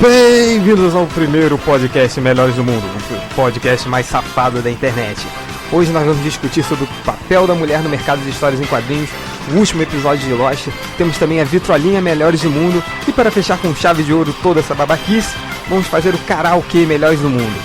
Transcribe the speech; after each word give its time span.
Bem-vindos 0.00 0.94
ao 0.94 1.08
primeiro 1.08 1.58
podcast 1.58 2.20
Melhores 2.20 2.54
do 2.54 2.62
Mundo, 2.62 2.84
o 2.86 3.34
podcast 3.34 3.88
mais 3.88 4.06
safado 4.06 4.62
da 4.62 4.70
internet. 4.70 5.26
Hoje 5.72 5.90
nós 5.90 6.06
vamos 6.06 6.22
discutir 6.22 6.62
sobre 6.62 6.84
o 6.84 6.88
papel 7.04 7.48
da 7.48 7.54
mulher 7.56 7.82
no 7.82 7.88
mercado 7.88 8.22
de 8.22 8.30
histórias 8.30 8.60
em 8.60 8.64
quadrinhos, 8.66 9.10
o 9.50 9.56
último 9.56 9.82
episódio 9.82 10.24
de 10.24 10.32
Lost, 10.32 10.68
temos 10.96 11.18
também 11.18 11.40
a 11.40 11.44
vitrolinha 11.44 12.00
Melhores 12.00 12.42
do 12.42 12.50
Mundo 12.50 12.80
e 13.08 13.12
para 13.12 13.28
fechar 13.28 13.58
com 13.58 13.74
chave 13.74 14.04
de 14.04 14.12
ouro 14.12 14.32
toda 14.40 14.60
essa 14.60 14.72
babaquice, 14.72 15.34
vamos 15.68 15.88
fazer 15.88 16.14
o 16.14 16.18
karaokê 16.18 16.86
Melhores 16.86 17.18
do 17.18 17.28
Mundo. 17.28 17.60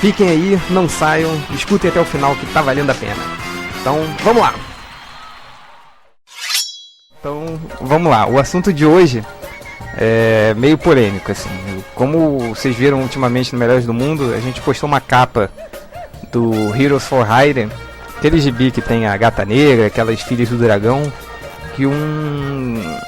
Fiquem 0.00 0.30
aí, 0.30 0.60
não 0.70 0.88
saiam, 0.88 1.30
escutem 1.54 1.90
até 1.90 2.00
o 2.00 2.04
final 2.04 2.34
que 2.34 2.46
tá 2.46 2.60
valendo 2.60 2.90
a 2.90 2.94
pena. 2.94 3.22
Então, 3.80 4.04
vamos 4.24 4.42
lá! 4.42 4.52
Então, 7.20 7.60
vamos 7.80 8.10
lá. 8.10 8.26
O 8.26 8.38
assunto 8.38 8.72
de 8.72 8.86
hoje 8.86 9.24
é 9.96 10.54
meio 10.56 10.78
polêmico, 10.78 11.32
assim. 11.32 11.50
Como 11.94 12.54
vocês 12.54 12.76
viram 12.76 13.00
ultimamente 13.02 13.52
no 13.52 13.58
Melhores 13.58 13.84
do 13.84 13.94
Mundo, 13.94 14.34
a 14.34 14.40
gente 14.40 14.60
postou 14.60 14.88
uma 14.88 15.00
capa 15.00 15.50
do 16.30 16.74
Heroes 16.76 17.04
for 17.04 17.26
Hire, 17.26 17.68
aquele 18.16 18.40
gibi 18.40 18.70
que 18.70 18.80
tem 18.80 19.06
a 19.06 19.16
gata 19.16 19.44
negra, 19.44 19.86
aquelas 19.86 20.20
filhas 20.20 20.48
do 20.48 20.58
dragão, 20.58 21.12
que 21.74 21.86
um. 21.86 22.98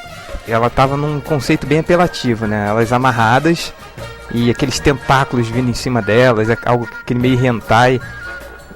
Ela 0.49 0.69
tava 0.69 0.97
num 0.97 1.21
conceito 1.21 1.67
bem 1.67 1.79
apelativo, 1.81 2.47
né? 2.47 2.67
Elas 2.69 2.93
amarradas 2.93 3.73
e 4.33 4.51
aqueles 4.51 4.79
tentáculos 4.79 5.49
vindo 5.49 5.71
em 5.71 5.75
cima 5.75 6.01
delas, 6.01 6.49
é 6.49 6.57
algo 6.65 6.89
aquele 7.03 7.21
meio 7.21 7.45
hentai. 7.45 8.01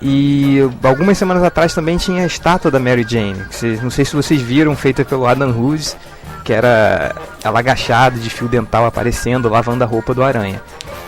E 0.03 0.59
algumas 0.83 1.17
semanas 1.17 1.43
atrás 1.43 1.75
também 1.75 1.97
tinha 1.97 2.25
a 2.25 2.27
estátua 2.27 2.71
da 2.71 2.79
Mary 2.79 3.07
Jane. 3.09 3.43
Vocês, 3.51 3.83
não 3.83 3.91
sei 3.91 4.05
se 4.05 4.15
vocês 4.15 4.41
viram, 4.41 4.77
feita 4.77 5.05
pelo 5.05 5.27
Adam 5.27 5.51
Hughes, 5.51 5.97
que 6.45 6.53
era 6.53 7.15
ela 7.43 7.59
agachada 7.59 8.19
de 8.19 8.29
fio 8.29 8.49
dental 8.49 8.87
aparecendo, 8.87 9.49
lavando 9.49 9.83
a 9.83 9.87
roupa 9.87 10.13
do 10.13 10.23
aranha. 10.23 10.61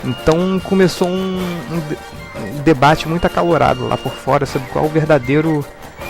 Então 0.05 0.61
começou 0.61 1.09
um, 1.09 1.39
um, 1.41 2.63
debate 2.63 3.09
muito 3.09 3.27
acalorado 3.27 3.87
lá 3.87 3.97
por 3.97 4.13
fora 4.13 4.47
sobre 4.47 4.69
qual 4.69 4.85
o 4.85 4.89
verdadeiro 4.89 5.65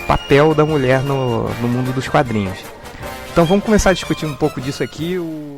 papel 0.07 0.53
da 0.53 0.65
mulher 0.65 1.01
no, 1.01 1.49
no 1.61 1.67
mundo 1.67 1.93
dos 1.93 2.07
quadrinhos. 2.07 2.57
Então 3.31 3.45
vamos 3.45 3.65
começar 3.65 3.91
a 3.91 3.93
discutir 3.93 4.25
um 4.25 4.35
pouco 4.35 4.61
disso 4.61 4.83
aqui. 4.83 5.17
O... 5.17 5.56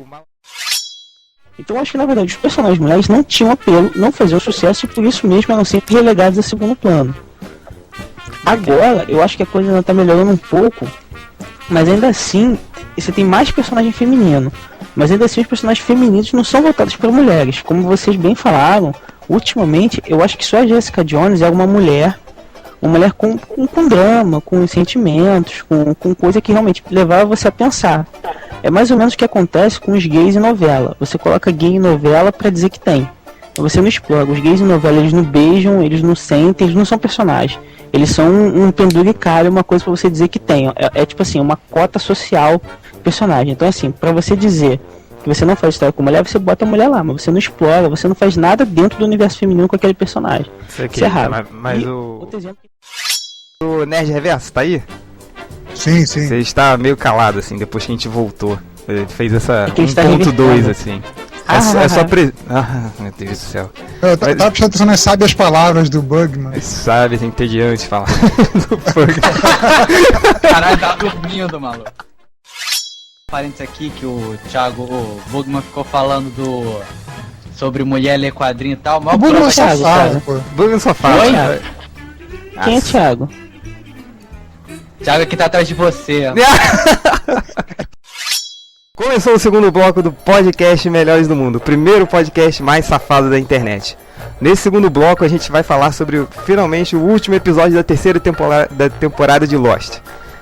Então 1.60 1.78
acho 1.78 1.92
que 1.92 1.98
na 1.98 2.06
verdade 2.06 2.28
os 2.28 2.36
personagens 2.36 2.78
mulheres 2.78 3.06
não 3.06 3.22
tinham 3.22 3.52
apelo, 3.52 3.92
não 3.94 4.10
faziam 4.10 4.40
sucesso 4.40 4.86
e 4.86 4.88
por 4.88 5.04
isso 5.04 5.26
mesmo 5.26 5.52
eram 5.52 5.64
sempre 5.64 5.94
relegados 5.94 6.38
a 6.38 6.42
segundo 6.42 6.74
plano. 6.74 7.14
Agora 8.44 9.04
eu 9.08 9.22
acho 9.22 9.36
que 9.36 9.42
a 9.42 9.46
coisa 9.46 9.68
ainda 9.68 9.80
está 9.80 9.92
melhorando 9.92 10.32
um 10.32 10.36
pouco, 10.38 10.88
mas 11.68 11.86
ainda 11.86 12.08
assim 12.08 12.58
você 12.96 13.12
tem 13.12 13.24
mais 13.24 13.50
personagem 13.50 13.92
feminino. 13.92 14.50
Mas 14.96 15.12
ainda 15.12 15.26
assim 15.26 15.42
os 15.42 15.46
personagens 15.46 15.84
femininos 15.86 16.32
não 16.32 16.42
são 16.42 16.62
voltados 16.62 16.96
para 16.96 17.12
mulheres. 17.12 17.60
Como 17.60 17.82
vocês 17.82 18.16
bem 18.16 18.34
falaram, 18.34 18.94
ultimamente 19.28 20.02
eu 20.06 20.22
acho 20.24 20.38
que 20.38 20.46
só 20.46 20.58
a 20.58 20.66
Jessica 20.66 21.04
Jones 21.04 21.42
é 21.42 21.50
uma 21.50 21.66
mulher 21.66 22.18
uma 22.80 22.92
mulher 22.92 23.12
com, 23.12 23.36
com, 23.36 23.66
com, 23.66 23.86
drama, 23.86 24.40
com 24.40 24.66
sentimentos, 24.66 25.60
com, 25.60 25.94
com 25.94 26.14
coisa 26.14 26.40
que 26.40 26.50
realmente 26.50 26.82
levava 26.90 27.26
você 27.26 27.48
a 27.48 27.52
pensar. 27.52 28.06
É 28.62 28.70
mais 28.70 28.90
ou 28.90 28.96
menos 28.96 29.14
o 29.14 29.16
que 29.16 29.24
acontece 29.24 29.80
com 29.80 29.92
os 29.92 30.04
gays 30.04 30.36
em 30.36 30.40
novela. 30.40 30.96
Você 31.00 31.16
coloca 31.16 31.50
gay 31.50 31.76
em 31.76 31.78
novela 31.78 32.32
para 32.32 32.50
dizer 32.50 32.70
que 32.70 32.78
tem. 32.78 33.08
Você 33.56 33.80
não 33.80 33.88
explora. 33.88 34.24
Os 34.24 34.38
gays 34.40 34.60
em 34.60 34.64
novela 34.64 34.98
eles 34.98 35.12
não 35.12 35.22
beijam, 35.22 35.82
eles 35.82 36.02
não 36.02 36.14
sentem, 36.14 36.66
eles 36.66 36.76
não 36.76 36.84
são 36.84 36.98
personagens. 36.98 37.58
Eles 37.92 38.10
são 38.10 38.28
um, 38.28 38.66
um 38.66 38.70
penduricário, 38.70 39.50
uma 39.50 39.64
coisa 39.64 39.84
para 39.84 39.96
você 39.96 40.08
dizer 40.08 40.28
que 40.28 40.38
tem. 40.38 40.68
É, 40.68 41.02
é, 41.02 41.06
tipo 41.06 41.22
assim, 41.22 41.40
uma 41.40 41.58
cota 41.70 41.98
social 41.98 42.60
personagem. 43.02 43.52
Então 43.52 43.66
assim, 43.66 43.90
para 43.90 44.12
você 44.12 44.36
dizer 44.36 44.80
que 45.22 45.28
você 45.28 45.44
não 45.44 45.56
faz 45.56 45.74
história 45.74 45.92
com 45.92 46.02
mulher, 46.02 46.26
você 46.26 46.38
bota 46.38 46.64
a 46.64 46.68
mulher 46.68 46.88
lá, 46.88 47.02
mas 47.02 47.22
você 47.22 47.30
não 47.30 47.38
explora, 47.38 47.88
você 47.88 48.08
não 48.08 48.14
faz 48.14 48.36
nada 48.36 48.64
dentro 48.64 48.98
do 48.98 49.04
universo 49.04 49.38
feminino 49.38 49.68
com 49.68 49.76
aquele 49.76 49.94
personagem. 49.94 50.46
Isso, 50.68 50.82
aqui, 50.82 50.96
Isso 50.96 51.04
é 51.04 51.08
raro. 51.08 51.30
Mas, 51.30 51.46
mas 51.50 51.86
o... 51.86 52.26
O 53.62 53.84
Nerd 53.84 54.10
Reverso, 54.10 54.50
tá 54.52 54.62
aí? 54.62 54.82
Sim, 55.80 56.04
sim. 56.04 56.28
Você 56.28 56.38
está 56.38 56.76
meio 56.76 56.94
calado, 56.94 57.38
assim, 57.38 57.56
depois 57.56 57.86
que 57.86 57.92
a 57.92 57.94
gente 57.94 58.06
voltou. 58.06 58.58
Ele 58.86 59.06
fez 59.06 59.32
essa 59.32 59.66
é 59.66 59.70
1.2, 59.70 60.68
assim. 60.68 61.02
Ah, 61.48 61.80
é, 61.80 61.84
é 61.84 61.88
só 61.88 62.04
pre... 62.04 62.32
Ah, 62.48 62.90
meu 62.98 63.12
Deus 63.16 63.30
do 63.30 63.36
céu. 63.36 63.70
Eu 64.02 64.16
tava 64.16 64.34
Mas... 64.34 64.44
prestando 64.44 64.66
atenção 64.66 64.86
nas 64.86 65.00
sábias 65.00 65.32
palavras 65.32 65.88
do 65.88 66.02
Bugman. 66.02 66.60
Sábias, 66.60 67.22
entediante 67.22 67.86
falar 67.86 68.06
do 68.68 68.76
Bugman. 68.76 69.20
Caralho, 70.42 70.78
tá 70.78 70.96
dormindo, 70.96 71.58
maluco. 71.58 71.90
Parênteses 73.30 73.62
aqui 73.62 73.90
que 73.90 74.04
o 74.04 74.38
Thiago, 74.50 74.82
o 74.82 75.20
Bugman 75.30 75.62
ficou 75.62 75.84
falando 75.84 76.30
do. 76.34 76.82
Sobre 77.56 77.84
mulher 77.84 78.16
ler 78.16 78.32
quadrinho 78.32 78.74
e 78.74 78.76
tal. 78.76 79.00
Mas 79.00 79.14
o 79.14 79.18
Bugman 79.18 79.50
só 79.50 79.76
fala, 79.76 80.22
pô. 80.24 80.34
Bugman 80.54 80.78
só 80.78 80.94
fala. 80.94 81.60
Quem 82.64 82.76
é 82.76 82.80
Thiago? 82.80 83.28
Thiago 85.02 85.26
que 85.26 85.36
tá 85.36 85.46
atrás 85.46 85.66
de 85.66 85.74
você. 85.74 86.24
Começou 88.94 89.34
o 89.34 89.38
segundo 89.38 89.72
bloco 89.72 90.02
do 90.02 90.12
podcast 90.12 90.90
Melhores 90.90 91.26
do 91.26 91.34
Mundo, 91.34 91.56
o 91.56 91.60
primeiro 91.60 92.06
podcast 92.06 92.62
mais 92.62 92.84
safado 92.84 93.30
da 93.30 93.38
internet. 93.38 93.96
Nesse 94.38 94.60
segundo 94.62 94.90
bloco 94.90 95.24
a 95.24 95.28
gente 95.28 95.50
vai 95.50 95.62
falar 95.62 95.92
sobre 95.92 96.26
finalmente 96.44 96.94
o 96.94 97.00
último 97.00 97.34
episódio 97.34 97.76
da 97.76 97.82
terceira 97.82 98.20
temporada, 98.20 98.68
da 98.72 98.90
temporada 98.90 99.46
de 99.46 99.56
Lost. 99.56 100.00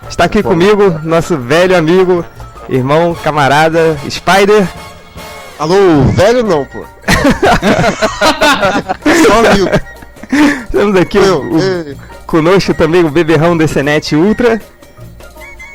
Está 0.09 0.25
aqui 0.25 0.43
Bom. 0.43 0.51
comigo 0.51 0.99
nosso 1.05 1.39
velho 1.39 1.77
amigo, 1.77 2.25
irmão, 2.69 3.15
camarada, 3.15 3.97
Spider. 4.11 4.67
Alô, 5.57 6.03
velho 6.15 6.43
não, 6.43 6.65
pô. 6.65 6.85
Só 9.25 9.47
amigo. 9.47 9.71
Temos 10.73 11.01
aqui 11.01 11.19
o, 11.19 11.43
o, 11.43 11.97
conosco 12.29 12.75
também 12.75 13.03
o 13.03 13.11
beberrão 13.11 13.57
DCNet 13.57 14.15
Ultra. 14.15 14.61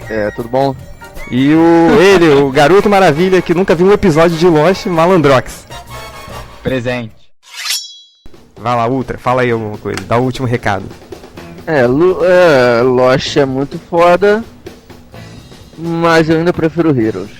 É, 0.08 0.30
tudo 0.32 0.48
bom? 0.48 0.76
E 1.32 1.52
o 1.52 2.00
ele, 2.00 2.30
o 2.30 2.52
garoto 2.52 2.88
maravilha 2.88 3.42
que 3.42 3.56
nunca 3.56 3.74
viu 3.74 3.88
um 3.88 3.92
episódio 3.92 4.38
de 4.38 4.48
Lost, 4.48 4.86
Malandrox. 4.86 5.66
Presente. 6.62 7.16
Vai 8.56 8.76
lá, 8.76 8.88
Ultra, 8.88 9.18
fala 9.18 9.42
aí 9.42 9.52
alguma 9.52 9.78
coisa, 9.78 9.98
dá 10.08 10.18
o 10.18 10.24
último 10.24 10.48
recado. 10.48 10.86
É, 11.66 11.88
Lu, 11.88 12.24
é, 12.24 12.82
Lost 12.84 13.36
é 13.36 13.46
muito 13.46 13.80
foda, 13.90 14.44
mas 15.78 16.30
eu 16.30 16.38
ainda 16.38 16.54
prefiro 16.54 16.90
Heroes. 16.90 17.32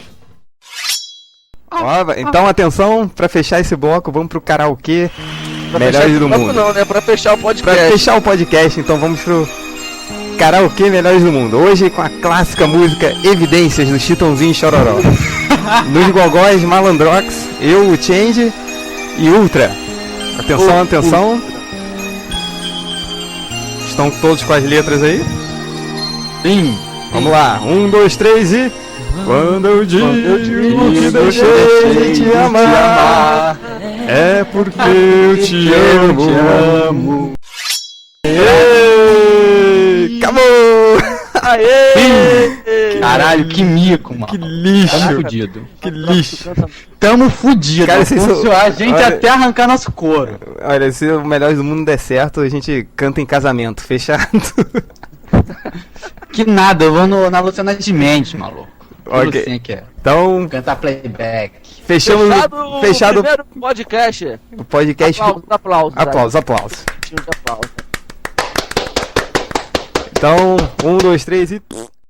então 2.18 2.48
atenção, 2.48 3.08
para 3.08 3.30
fechar 3.30 3.60
esse 3.60 3.76
bloco, 3.76 4.12
vamos 4.12 4.30
pro 4.30 4.42
karaokê 4.42 5.12
pra 5.74 5.86
Melhores 5.86 6.20
do 6.20 6.30
Mundo. 6.30 6.54
Não, 6.54 6.74
né? 6.74 6.86
Pra 6.86 7.02
fechar 7.02 7.34
o 7.34 7.38
podcast. 7.38 7.82
Pra 7.82 7.92
fechar 7.92 8.18
o 8.18 8.22
podcast, 8.22 8.80
então 8.80 8.98
vamos 8.98 9.22
pro 9.22 9.48
karaokê 10.38 10.90
Melhores 10.90 11.24
do 11.24 11.32
Mundo. 11.32 11.58
Hoje 11.58 11.90
com 11.90 12.02
a 12.02 12.10
clássica 12.10 12.68
música 12.68 13.14
Evidências 13.24 13.90
do 13.90 14.00
Chitãozinho 14.00 14.54
Chororó. 14.54 14.98
Nos 15.90 16.08
Gogóis, 16.12 16.62
Malandrox, 16.62 17.48
eu, 17.60 17.90
o 17.90 18.02
Change 18.02 18.52
e 19.18 19.30
Ultra. 19.30 19.72
Atenção, 20.40 20.78
o, 20.78 20.82
atenção. 20.82 21.36
O... 21.36 21.54
Estão 23.86 24.12
todos 24.12 24.44
com 24.44 24.54
as 24.54 24.64
letras 24.64 25.02
aí? 25.02 25.24
Sim. 26.42 26.78
Vamos 27.12 27.32
lá. 27.32 27.62
Um, 27.64 27.90
dois, 27.90 28.16
três 28.16 28.52
e. 28.52 28.72
Quando 29.26 29.68
eu 29.68 29.86
digo, 29.86 30.08
Quando 30.08 30.26
eu 30.26 30.40
digo 30.40 30.92
que 30.92 31.12
deixei 31.12 32.14
de 32.14 32.24
te 32.24 32.36
amar, 32.36 33.58
é 34.14 34.44
porque 34.44 34.80
eu 34.80 35.44
te 35.44 35.74
amo. 35.74 36.28
Te 36.28 36.34
amo. 36.88 37.34
Aê! 38.26 40.18
Acabou! 40.18 40.98
Aê! 41.42 43.00
Caralho, 43.00 43.48
que 43.48 43.64
mico, 43.64 44.14
mano. 44.14 44.28
Que 44.28 44.38
lixo. 44.38 44.98
Tamo 45.00 45.16
fudido. 45.16 45.68
Que 45.82 45.90
lixo. 45.90 46.52
Tamo 47.00 47.30
fudido. 47.30 47.88
Cara, 47.88 48.06
se 48.06 48.16
isso... 48.16 48.52
a 48.52 48.70
gente 48.70 48.94
olha, 48.94 49.08
até 49.08 49.30
arrancar 49.30 49.68
nosso 49.68 49.92
couro. 49.92 50.40
Olha, 50.62 50.92
se 50.92 51.10
o 51.12 51.26
Melhores 51.26 51.58
do 51.58 51.64
Mundo 51.64 51.84
der 51.86 52.00
certo, 52.00 52.40
a 52.42 52.50
gente 52.50 52.88
canta 52.96 53.20
em 53.20 53.26
casamento, 53.26 53.82
fechado. 53.86 54.30
que 56.32 56.46
nada, 56.46 56.86
eu 56.86 56.94
vou 56.94 57.08
no, 57.08 57.30
na 57.30 57.40
Luciana 57.40 57.76
de 57.76 57.92
Mendes, 57.92 58.34
maluco. 58.36 58.68
Ok. 59.06 59.42
Assim 59.42 59.60
que 59.60 59.74
é. 59.74 59.84
Então. 60.04 60.50
Cantar 60.50 60.76
playback. 60.76 61.54
Fechamos. 61.86 62.28
Fechado, 62.28 62.82
fechado 62.82 63.20
o 63.20 63.24
primeiro 63.24 63.46
podcast. 63.46 64.40
O 64.58 64.66
podcast. 64.66 65.22
Aplausos, 65.22 65.46
aplausos. 65.50 65.98
Aplausos, 65.98 66.36
aplausos. 66.36 66.86
aplausos. 67.40 67.72
Então, 70.12 70.58
um, 70.84 70.98
dois, 70.98 71.24
três 71.24 71.54
e. 71.54 71.62